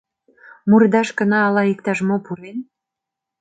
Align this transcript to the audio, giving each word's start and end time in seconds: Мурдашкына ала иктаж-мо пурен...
Мурдашкына 0.69 1.37
ала 1.47 1.63
иктаж-мо 1.73 2.17
пурен... 2.25 2.57